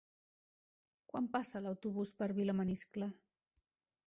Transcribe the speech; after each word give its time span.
Quan 1.11 1.27
passa 1.37 1.61
l'autobús 1.67 2.15
per 2.23 2.29
Vilamaniscle? 2.39 3.11